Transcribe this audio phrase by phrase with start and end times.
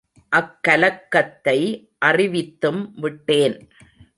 [0.35, 1.59] அக்கலக்கத்தை
[2.05, 3.57] அறிவித்தும் விட்டேன்.